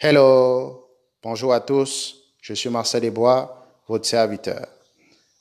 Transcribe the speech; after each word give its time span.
Hello, 0.00 0.86
bonjour 1.24 1.52
à 1.52 1.58
tous, 1.58 2.22
je 2.40 2.54
suis 2.54 2.70
Marcel 2.70 3.00
Desbois, 3.00 3.66
votre 3.88 4.06
serviteur. 4.06 4.68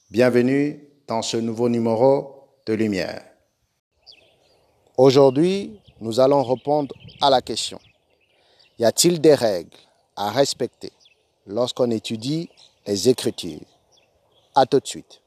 Bienvenue 0.10 0.84
dans 1.06 1.22
ce 1.22 1.38
nouveau 1.38 1.70
numéro 1.70 2.50
de 2.66 2.74
Lumière. 2.74 3.24
Aujourd'hui, 4.98 5.80
nous 6.00 6.20
allons 6.20 6.42
répondre 6.42 6.96
à 7.22 7.30
la 7.30 7.40
question. 7.44 7.80
Y 8.80 8.86
a-t-il 8.86 9.22
des 9.22 9.36
règles 9.36 9.78
à 10.16 10.32
respecter 10.32 10.92
lorsqu'on 11.46 11.92
étudie 11.92 12.50
les 12.88 13.10
Écritures? 13.10 13.62
À 14.56 14.66
tout 14.66 14.80
de 14.80 14.88
suite. 14.88 15.22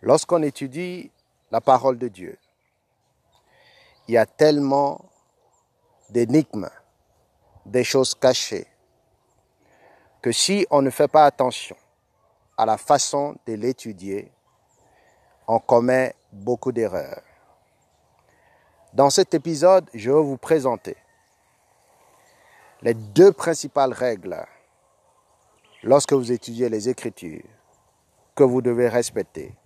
Lorsqu'on 0.00 0.44
étudie 0.44 1.10
la 1.50 1.60
parole 1.60 1.98
de 1.98 2.08
Dieu. 2.08 2.38
Il 4.06 4.14
y 4.14 4.18
a 4.18 4.26
tellement 4.26 5.04
d'énigmes, 6.10 6.70
des 7.66 7.84
choses 7.84 8.14
cachées, 8.14 8.66
que 10.22 10.32
si 10.32 10.66
on 10.70 10.82
ne 10.82 10.90
fait 10.90 11.08
pas 11.08 11.26
attention 11.26 11.76
à 12.56 12.66
la 12.66 12.76
façon 12.76 13.36
de 13.46 13.54
l'étudier, 13.54 14.32
on 15.46 15.58
commet 15.58 16.14
beaucoup 16.32 16.72
d'erreurs. 16.72 17.22
Dans 18.92 19.10
cet 19.10 19.34
épisode, 19.34 19.88
je 19.94 20.10
vais 20.10 20.22
vous 20.22 20.38
présenter 20.38 20.96
les 22.82 22.94
deux 22.94 23.32
principales 23.32 23.92
règles 23.92 24.44
lorsque 25.82 26.12
vous 26.12 26.32
étudiez 26.32 26.68
les 26.68 26.88
Écritures 26.88 27.44
que 28.34 28.44
vous 28.44 28.62
devez 28.62 28.88
respecter 28.88 29.57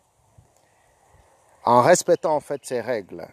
en 1.65 1.83
respectant 1.83 2.35
en 2.35 2.41
fait 2.41 2.65
ces 2.65 2.81
règles 2.81 3.27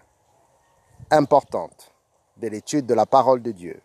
importantes 1.12 1.92
de 2.38 2.48
l'étude 2.48 2.86
de 2.86 2.94
la 2.94 3.06
parole 3.06 3.42
de 3.42 3.52
Dieu, 3.52 3.82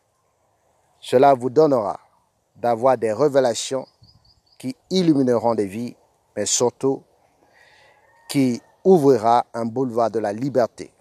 cela 1.00 1.34
vous 1.34 1.50
donnera 1.50 1.98
d'avoir 2.56 2.96
des 2.98 3.12
révélations 3.12 3.86
qui 4.58 4.76
illumineront 4.90 5.54
des 5.54 5.66
vies, 5.66 5.96
mais 6.36 6.46
surtout 6.46 7.02
qui 8.28 8.60
ouvrira 8.84 9.46
un 9.54 9.66
boulevard 9.66 10.10
de 10.10 10.18
la 10.18 10.32
liberté 10.32 10.92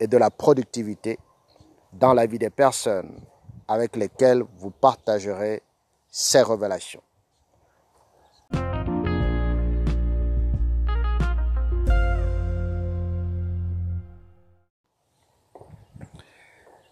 et 0.00 0.06
de 0.06 0.16
la 0.16 0.30
productivité 0.30 1.18
dans 1.92 2.12
la 2.12 2.26
vie 2.26 2.38
des 2.38 2.50
personnes 2.50 3.20
avec 3.66 3.96
lesquelles 3.96 4.42
vous 4.58 4.70
partagerez 4.70 5.62
ces 6.10 6.42
révélations. 6.42 7.02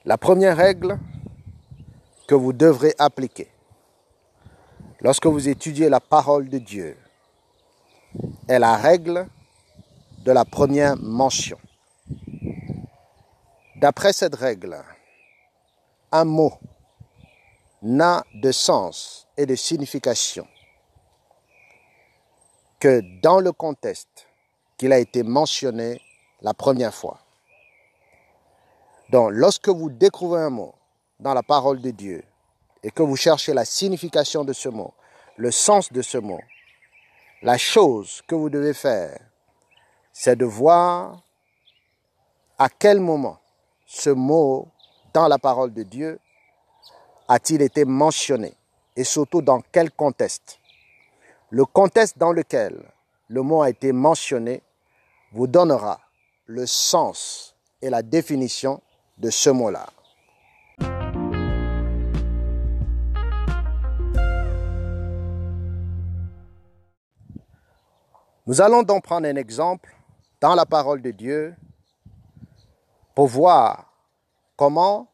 La 0.06 0.16
première 0.16 0.56
règle 0.56 1.00
que 2.28 2.36
vous 2.36 2.52
devrez 2.52 2.94
appliquer 2.96 3.50
lorsque 5.00 5.26
vous 5.26 5.48
étudiez 5.48 5.88
la 5.88 5.98
parole 5.98 6.48
de 6.48 6.58
Dieu 6.58 6.96
est 8.46 8.60
la 8.60 8.77
règle 8.77 9.27
de 10.18 10.30
la 10.30 10.44
première 10.44 10.96
mention. 10.96 11.58
D'après 13.74 14.12
cette 14.12 14.36
règle, 14.36 14.80
un 16.12 16.24
mot 16.24 16.52
n'a 17.82 18.22
de 18.32 18.52
sens 18.52 19.27
et 19.36 19.44
de 19.44 19.56
signification 19.56 20.46
que 22.78 23.02
dans 23.22 23.40
le 23.40 23.50
contexte 23.50 24.28
qu'il 24.78 24.92
a 24.92 25.00
été 25.00 25.24
mentionné 25.24 26.00
la 26.42 26.55
première 26.55 26.95
fois. 26.95 27.26
Donc, 29.11 29.30
lorsque 29.33 29.68
vous 29.68 29.90
découvrez 29.90 30.42
un 30.42 30.50
mot 30.50 30.74
dans 31.20 31.34
la 31.34 31.42
parole 31.42 31.80
de 31.80 31.90
Dieu 31.90 32.24
et 32.83 32.90
que 32.90 33.02
vous 33.02 33.17
cherchez 33.17 33.55
la 33.55 33.64
signification 33.64 34.44
de 34.44 34.52
ce 34.52 34.68
mot, 34.68 34.92
le 35.36 35.50
sens 35.50 35.92
de 35.92 36.02
ce 36.02 36.18
mot, 36.18 36.40
la 37.42 37.56
chose 37.58 38.22
que 38.27 38.34
vous 38.34 38.50
devez 38.50 38.74
faire, 38.74 39.18
c'est 40.12 40.36
de 40.36 40.45
voir 40.45 41.22
à 42.58 42.68
quel 42.68 43.00
moment 43.00 43.39
ce 43.86 44.11
mot 44.11 44.68
dans 45.12 45.28
la 45.28 45.39
parole 45.39 45.72
de 45.72 45.83
Dieu 45.83 46.18
a-t-il 47.28 47.62
été 47.62 47.84
mentionné 47.84 48.55
et 48.96 49.05
surtout 49.05 49.42
dans 49.42 49.61
quel 49.72 49.90
contexte. 49.92 50.58
Le 51.50 51.64
contexte 51.64 52.18
dans 52.18 52.33
lequel 52.33 52.83
le 53.28 53.42
mot 53.42 53.62
a 53.62 53.70
été 53.70 53.92
mentionné 53.92 54.62
vous 55.33 55.46
donnera 55.46 56.00
le 56.46 56.66
sens 56.66 57.55
et 57.83 57.90
la 57.90 58.02
définition 58.02 58.80
de 59.18 59.30
ce 59.30 59.50
mot-là. 59.50 59.86
Nous 68.46 68.60
allons 68.60 68.82
donc 68.82 69.02
prendre 69.02 69.27
un 69.27 69.34
exemple 69.34 69.92
dans 70.40 70.54
la 70.54 70.66
parole 70.66 71.02
de 71.02 71.10
Dieu 71.10 71.56
pour 73.14 73.27
voir 73.27 73.92
comment 74.56 75.08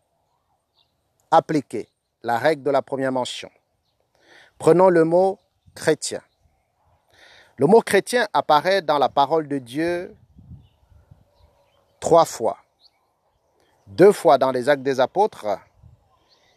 appliquer 1.31 1.89
la 2.23 2.39
règle 2.39 2.63
de 2.63 2.71
la 2.71 2.83
première 2.83 3.11
mention. 3.11 3.51
Prenons 4.59 4.91
le 4.91 5.05
mot 5.05 5.39
chrétien. 5.75 6.21
Le 7.57 7.67
mot 7.67 7.81
chrétien 7.81 8.29
apparaît 8.33 8.83
dans 8.83 8.99
la 8.99 9.09
parole 9.09 9.49
de 9.49 9.59
Dieu 9.59 10.15
trois 12.01 12.25
fois 12.25 12.62
deux 13.87 14.13
fois 14.13 14.39
dans 14.39 14.51
les 14.51 14.69
actes 14.69 14.83
des 14.83 15.01
apôtres 15.01 15.47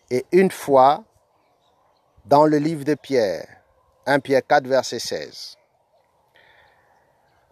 et 0.10 0.26
une 0.32 0.52
fois 0.52 1.04
dans 2.26 2.46
le 2.46 2.58
livre 2.58 2.84
de 2.84 2.96
Pierre, 2.96 3.48
1 4.06 4.20
Pierre 4.20 4.46
4, 4.48 4.68
verset 4.68 5.00
16. 5.00 5.58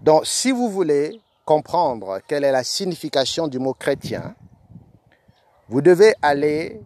Donc, 0.02 0.26
si 0.26 0.52
vous 0.52 0.70
voulez 0.70 1.22
comprendre 1.46 2.20
quelle 2.28 2.44
est 2.44 2.52
la 2.52 2.64
signification 2.64 3.48
du 3.48 3.60
mot 3.60 3.74
chrétien, 3.74 4.36
vous 5.70 5.82
devez 5.82 6.14
aller 6.22 6.82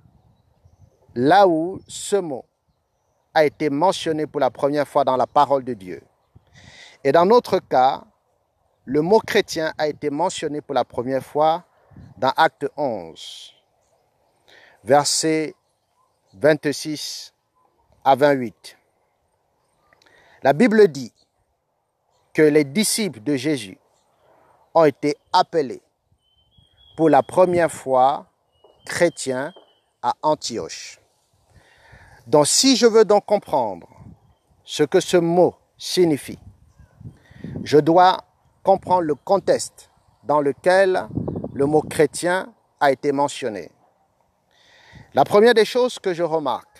là 1.16 1.48
où 1.48 1.80
ce 1.88 2.16
mot 2.16 2.46
a 3.34 3.46
été 3.46 3.69
mentionné 3.69 4.28
pour 4.28 4.40
la 4.40 4.50
première 4.50 4.88
fois 4.88 5.04
dans 5.04 5.18
la 5.18 5.28
parole 5.28 5.64
de 5.64 5.74
Dieu. 5.74 6.02
Et 7.04 7.12
dans 7.12 7.25
notre 7.25 7.59
cas, 7.59 8.04
le 8.86 9.02
mot 9.02 9.19
chrétien 9.19 9.74
a 9.78 9.88
été 9.88 10.09
mentionné 10.09 10.62
pour 10.62 10.74
la 10.74 10.86
première 10.86 11.24
fois 11.24 11.66
dans 12.18 12.31
Acte 12.35 12.68
11, 12.75 13.53
versets 14.84 15.56
26 16.34 17.34
à 18.03 18.16
28. 18.16 18.78
La 20.44 20.53
Bible 20.53 20.88
dit 20.88 21.13
que 22.34 22.41
les 22.41 22.63
disciples 22.63 23.22
de 23.22 23.36
Jésus 23.36 23.78
ont 24.74 24.86
été 24.86 25.18
appelés 25.34 25.81
pour 26.96 27.09
la 27.09 27.24
première 27.24 27.72
fois 27.72 28.28
chrétiens 28.86 29.53
à 30.02 30.13
Antioche. 30.22 31.00
Donc 32.28 32.47
si 32.47 32.75
je 32.75 32.86
veux 32.86 33.06
donc 33.06 33.25
comprendre 33.25 33.88
ce 34.63 34.84
que 34.84 35.00
ce 35.00 35.18
mot 35.18 35.56
signifie, 35.78 36.40
je 37.63 37.78
dois 37.78 38.24
comprendre 38.63 39.02
le 39.02 39.16
contexte 39.16 39.90
dans 40.24 40.41
lequel 40.41 41.07
le 41.57 41.66
mot 41.66 41.81
chrétien 41.81 42.53
a 42.79 42.91
été 42.91 43.12
mentionné. 43.12 43.72
La 45.16 45.23
première 45.23 45.56
des 45.56 45.65
choses 45.65 45.98
que 45.98 46.13
je 46.13 46.21
remarque, 46.21 46.77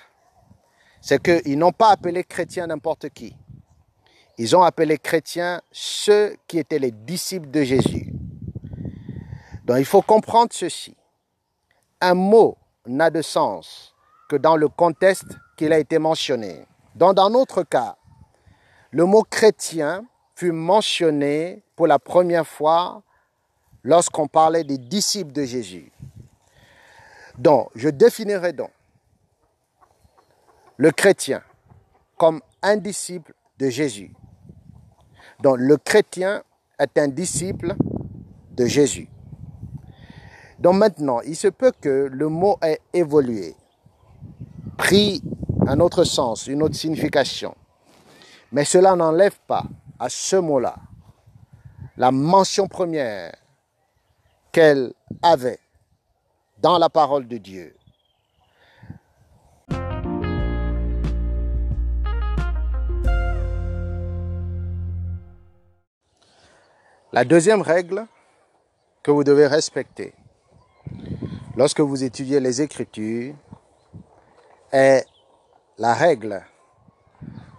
c'est 1.01 1.19
qu'ils 1.19 1.57
n'ont 1.57 1.71
pas 1.71 1.89
appelé 1.89 2.24
chrétien 2.24 2.68
n'importe 2.68 3.09
qui. 3.09 3.35
Ils 4.38 4.56
ont 4.56 4.62
appelé 4.62 5.00
chrétiens 5.00 5.63
ceux 5.71 6.38
qui 6.47 6.59
étaient 6.59 6.77
les 6.77 6.91
disciples 6.91 7.50
de 7.50 7.63
Jésus. 7.63 8.13
Donc 9.65 9.79
il 9.79 9.85
faut 9.85 10.03
comprendre 10.03 10.50
ceci. 10.53 10.95
Un 12.00 12.13
mot 12.13 12.56
n'a 12.85 13.09
de 13.09 13.23
sens 13.23 13.95
que 14.30 14.35
dans 14.35 14.56
le 14.56 14.68
contexte 14.68 15.39
qu'il 15.57 15.73
a 15.73 15.80
été 15.80 15.97
mentionné. 15.97 16.68
Donc 16.94 17.15
dans 17.15 17.31
notre 17.31 17.63
cas, 17.63 17.97
le 18.91 19.06
mot 19.06 19.23
chrétien 19.23 20.06
fut 20.35 20.51
mentionné 20.51 21.63
pour 21.75 21.88
la 21.88 21.97
première 21.97 22.45
fois 22.45 23.01
lorsqu'on 23.83 24.27
parlait 24.27 24.63
des 24.63 24.77
disciples 24.77 25.31
de 25.31 25.44
Jésus. 25.44 25.91
Donc, 27.38 27.69
je 27.75 27.89
définirai 27.89 28.53
donc 28.53 28.71
le 30.77 30.91
chrétien 30.91 31.41
comme 32.18 32.41
un 32.62 32.77
disciple 32.77 33.33
de 33.59 33.69
Jésus. 33.69 34.12
Donc, 35.41 35.57
le 35.59 35.77
chrétien 35.77 36.44
est 36.79 36.97
un 36.97 37.07
disciple 37.07 37.75
de 38.51 38.65
Jésus. 38.65 39.07
Donc 40.59 40.75
maintenant, 40.75 41.21
il 41.21 41.35
se 41.35 41.47
peut 41.47 41.71
que 41.80 42.09
le 42.12 42.30
mot 42.30 42.57
ait 42.63 42.80
évolué, 42.94 43.56
pris 44.77 45.21
un 45.68 45.80
autre 45.80 46.03
sens, 46.03 46.47
une 46.47 46.63
autre 46.63 46.75
signification. 46.75 47.56
Mais 48.51 48.65
cela 48.65 48.95
n'enlève 48.95 49.38
pas 49.45 49.63
à 50.00 50.09
ce 50.09 50.35
mot-là 50.35 50.75
la 51.97 52.12
mention 52.12 52.68
première 52.68 53.35
qu'elle 54.57 54.92
avait 55.21 55.59
dans 56.57 56.80
la 56.80 56.89
parole 56.89 57.27
de 57.27 57.38
Dieu. 57.38 57.75
La 67.13 67.24
deuxième 67.24 67.62
règle 67.62 68.07
que 69.04 69.12
vous 69.12 69.24
devez 69.24 69.45
respecter 69.45 70.15
lorsque 71.56 71.81
vous 71.81 72.04
étudiez 72.04 72.39
les 72.39 72.59
Écritures 72.59 73.36
est 74.71 75.06
la 75.77 75.94
règle 75.94 76.44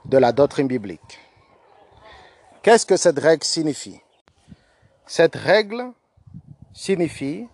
de 0.07 0.19
la 0.19 0.33
doctrine 0.33 0.67
biblique. 0.67 1.21
Qu'est-ce 2.63 2.85
que 2.85 2.97
cette 2.97 3.21
règle 3.21 3.45
signifie? 3.45 4.01
Cette 5.07 5.37
règle 5.37 5.93
signifie 6.79 7.49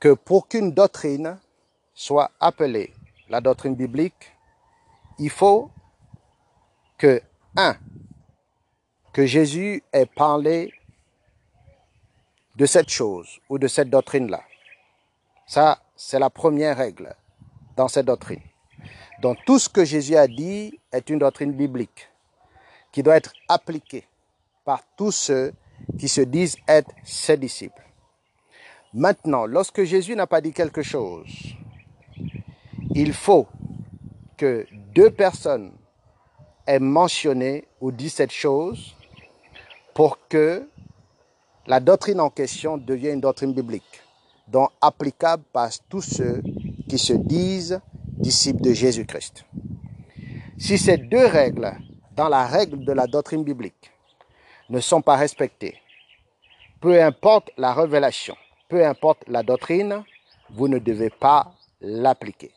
que 0.00 0.14
pour 0.14 0.48
qu'une 0.48 0.72
doctrine 0.72 1.38
soit 1.94 2.32
appelée 2.40 2.92
la 3.28 3.40
doctrine 3.40 3.76
biblique, 3.76 4.32
il 5.20 5.30
faut 5.30 5.70
que, 6.98 7.22
un, 7.56 7.76
que 9.12 9.26
Jésus 9.26 9.84
ait 9.92 10.06
parlé 10.06 10.74
de 12.56 12.66
cette 12.66 12.88
chose 12.88 13.38
ou 13.48 13.58
de 13.58 13.68
cette 13.68 13.90
doctrine-là. 13.90 14.42
Ça, 15.46 15.80
c'est 15.94 16.18
la 16.18 16.30
première 16.30 16.76
règle 16.76 17.14
dans 17.76 17.86
cette 17.86 18.06
doctrine. 18.06 18.42
Donc 19.20 19.38
tout 19.46 19.60
ce 19.60 19.68
que 19.68 19.84
Jésus 19.84 20.16
a 20.16 20.26
dit 20.26 20.80
est 20.90 21.08
une 21.10 21.20
doctrine 21.20 21.52
biblique 21.52 22.08
qui 22.90 23.04
doit 23.04 23.16
être 23.16 23.32
appliquée 23.48 24.04
par 24.64 24.82
tous 24.96 25.12
ceux 25.12 25.54
qui 25.98 26.08
se 26.08 26.20
disent 26.20 26.56
être 26.66 26.90
ses 27.04 27.36
disciples. 27.36 27.82
Maintenant, 28.94 29.46
lorsque 29.46 29.84
Jésus 29.84 30.14
n'a 30.14 30.26
pas 30.26 30.40
dit 30.40 30.52
quelque 30.52 30.82
chose, 30.82 31.54
il 32.94 33.12
faut 33.12 33.46
que 34.36 34.66
deux 34.94 35.10
personnes 35.10 35.72
aient 36.66 36.78
mentionné 36.78 37.64
ou 37.80 37.90
dit 37.90 38.10
cette 38.10 38.32
chose 38.32 38.94
pour 39.94 40.18
que 40.28 40.68
la 41.66 41.80
doctrine 41.80 42.20
en 42.20 42.30
question 42.30 42.76
devienne 42.76 43.14
une 43.14 43.20
doctrine 43.20 43.52
biblique, 43.52 44.02
donc 44.48 44.70
applicable 44.80 45.44
par 45.52 45.70
tous 45.88 46.02
ceux 46.02 46.42
qui 46.88 46.98
se 46.98 47.12
disent 47.12 47.80
disciples 48.18 48.62
de 48.62 48.72
Jésus-Christ. 48.72 49.44
Si 50.58 50.76
ces 50.76 50.96
deux 50.96 51.26
règles 51.26 51.72
dans 52.16 52.28
la 52.28 52.46
règle 52.46 52.84
de 52.84 52.92
la 52.92 53.06
doctrine 53.06 53.44
biblique 53.44 53.91
ne 54.72 54.80
sont 54.80 55.02
pas 55.02 55.16
respectées, 55.16 55.78
peu 56.80 57.00
importe 57.02 57.50
la 57.58 57.74
révélation, 57.74 58.34
peu 58.70 58.86
importe 58.86 59.22
la 59.28 59.42
doctrine, 59.42 60.02
vous 60.48 60.66
ne 60.66 60.78
devez 60.78 61.10
pas 61.10 61.52
l'appliquer. 61.82 62.50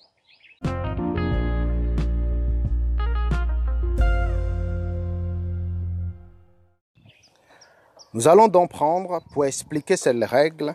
Nous 8.14 8.30
allons 8.30 8.48
donc 8.48 8.70
prendre, 8.70 9.22
pour 9.34 9.44
expliquer 9.44 9.98
cette 9.98 10.24
règle, 10.24 10.74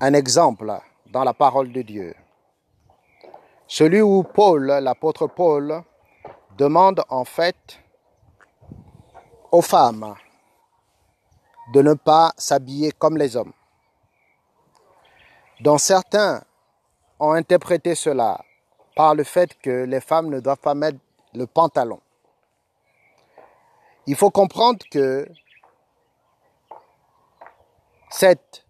un 0.00 0.14
exemple 0.14 0.72
dans 1.12 1.22
la 1.22 1.34
parole 1.34 1.70
de 1.70 1.82
Dieu. 1.82 2.14
Celui 3.66 4.00
où 4.00 4.22
Paul, 4.22 4.68
l'apôtre 4.68 5.26
Paul, 5.26 5.82
demande 6.56 7.02
en 7.10 7.26
fait 7.26 7.78
aux 9.52 9.62
femmes 9.62 10.14
de 11.72 11.82
ne 11.82 11.94
pas 11.94 12.32
s'habiller 12.36 12.92
comme 12.92 13.16
les 13.16 13.36
hommes. 13.36 13.52
Dont 15.60 15.78
certains 15.78 16.42
ont 17.18 17.32
interprété 17.32 17.94
cela 17.94 18.42
par 18.96 19.14
le 19.14 19.24
fait 19.24 19.56
que 19.60 19.84
les 19.84 20.00
femmes 20.00 20.30
ne 20.30 20.40
doivent 20.40 20.58
pas 20.58 20.74
mettre 20.74 20.98
le 21.34 21.46
pantalon. 21.46 22.00
Il 24.06 24.16
faut 24.16 24.30
comprendre 24.30 24.78
que 24.90 25.28
cette 28.08 28.64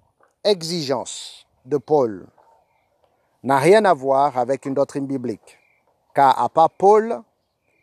exigence 0.44 1.46
de 1.64 1.78
Paul 1.78 2.26
n'a 3.42 3.58
rien 3.58 3.84
à 3.84 3.94
voir 3.94 4.36
avec 4.36 4.66
une 4.66 4.74
doctrine 4.74 5.06
biblique, 5.06 5.58
car 6.14 6.38
à 6.38 6.48
part 6.48 6.70
Paul, 6.70 7.22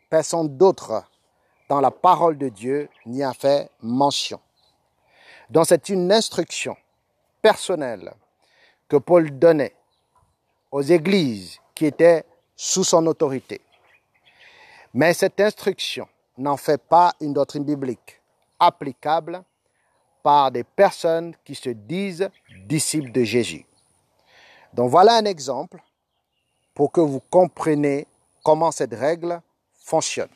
personne 0.08 0.56
d'autre 0.56 1.04
dans 1.68 1.80
la 1.80 1.90
parole 1.90 2.38
de 2.38 2.48
Dieu 2.48 2.88
n'y 3.06 3.22
a 3.22 3.32
fait 3.32 3.70
mention. 3.82 4.40
Donc 5.50 5.66
c'est 5.66 5.88
une 5.88 6.10
instruction 6.12 6.76
personnelle 7.42 8.12
que 8.88 8.96
Paul 8.96 9.38
donnait 9.38 9.74
aux 10.70 10.82
églises 10.82 11.58
qui 11.74 11.86
étaient 11.86 12.24
sous 12.56 12.84
son 12.84 13.06
autorité. 13.06 13.60
Mais 14.94 15.12
cette 15.14 15.40
instruction 15.40 16.08
n'en 16.36 16.56
fait 16.56 16.80
pas 16.80 17.14
une 17.20 17.32
doctrine 17.32 17.64
biblique 17.64 18.20
applicable 18.58 19.42
par 20.22 20.50
des 20.50 20.64
personnes 20.64 21.34
qui 21.44 21.54
se 21.54 21.70
disent 21.70 22.28
disciples 22.66 23.12
de 23.12 23.22
Jésus. 23.22 23.64
Donc 24.72 24.90
voilà 24.90 25.16
un 25.16 25.24
exemple 25.24 25.82
pour 26.74 26.92
que 26.92 27.00
vous 27.00 27.20
compreniez 27.20 28.06
comment 28.42 28.70
cette 28.70 28.94
règle 28.94 29.40
fonctionne. 29.74 30.28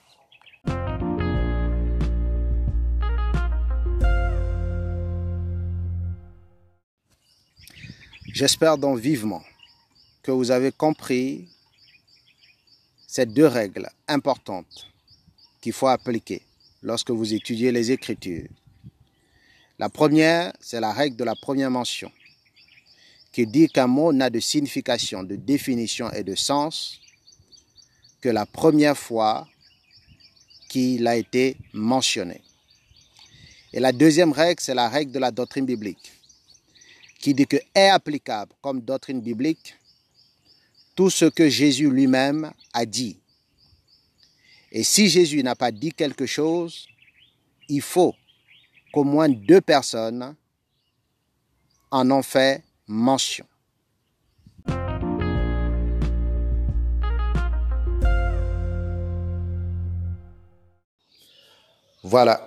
J'espère 8.33 8.79
donc 8.79 8.99
vivement 8.99 9.43
que 10.23 10.31
vous 10.31 10.51
avez 10.51 10.73
compris 10.73 11.49
ces 13.07 13.27
deux 13.27 13.47
règles 13.47 13.89
importantes 14.09 14.89
qu'il 15.61 15.73
faut 15.73 15.89
appliquer 15.89 16.43
lorsque 16.83 17.11
vous 17.11 17.35
étudiez 17.35 17.71
les 17.71 17.93
Écritures 17.93 18.49
la 19.83 19.89
première, 19.89 20.53
c'est 20.61 20.79
la 20.79 20.93
règle 20.93 21.17
de 21.17 21.25
la 21.25 21.35
première 21.35 21.69
mention, 21.69 22.13
qui 23.33 23.49
dit 23.49 23.67
qu'un 23.69 23.89
mot 23.89 24.13
n'a 24.13 24.31
de 24.31 24.39
signification, 24.39 25.25
de 25.25 25.35
définition 25.35 26.09
et 26.13 26.23
de 26.23 26.37
sens 26.37 27.01
que 28.21 28.29
la 28.29 28.47
première 28.47 28.97
fois 28.97 29.49
qu'il 30.69 31.05
a 31.09 31.17
été 31.17 31.57
mentionné. 31.73 32.43
Et 33.73 33.81
la 33.81 33.91
deuxième 33.91 34.31
règle, 34.31 34.61
c'est 34.61 34.75
la 34.75 34.89
règle 34.89 35.11
de 35.11 35.19
la 35.19 35.33
doctrine 35.33 35.67
biblique, 35.67 36.13
qui 37.23 37.33
dit 37.35 37.47
que 37.47 37.57
est 37.73 37.89
applicable 37.89 38.53
comme 38.61 38.81
doctrine 38.81 39.21
biblique 39.21 39.77
tout 40.97 41.09
ce 41.09 41.25
que 41.25 41.49
Jésus 41.49 41.89
lui-même 41.89 42.53
a 42.75 42.85
dit. 42.85 43.19
Et 44.73 44.83
si 44.83 45.09
Jésus 45.09 45.43
n'a 45.43 45.55
pas 45.55 45.71
dit 45.71 45.93
quelque 45.93 46.27
chose, 46.27 46.87
il 47.69 47.81
faut 47.81 48.15
qu'au 48.93 49.05
moins 49.05 49.29
deux 49.29 49.61
personnes 49.61 50.35
en 51.93 52.11
ont 52.11 52.23
fait 52.23 52.65
mention. 52.89 53.47
Voilà, 62.03 62.45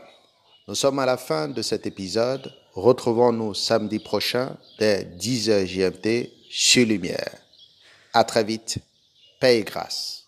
nous 0.67 0.75
sommes 0.75 1.00
à 1.00 1.05
la 1.05 1.15
fin 1.15 1.48
de 1.48 1.62
cet 1.62 1.88
épisode. 1.88 2.53
Retrouvons-nous 2.75 3.53
samedi 3.53 4.00
prochain 4.00 4.58
dès 4.79 5.05
10h 5.17 5.65
GMT 5.65 6.29
chez 6.50 6.84
Lumière. 6.84 7.38
À 8.12 8.25
très 8.25 8.44
vite. 8.44 8.79
Paix 9.39 9.60
et 9.60 9.63
grâce. 9.63 10.25